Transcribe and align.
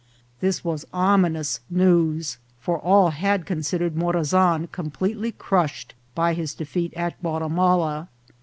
This 0.39 0.63
was 0.65 0.83
ominous 0.91 1.59
news, 1.69 2.39
for 2.59 2.79
all 2.79 3.11
had 3.11 3.45
considered 3.45 3.93
Morazan 3.95 4.65
completely 4.71 5.31
crushed 5.31 5.93
by 6.15 6.33
his 6.33 6.55
defeat 6.55 6.91
at 6.95 7.21
Guatimala. 7.21 8.07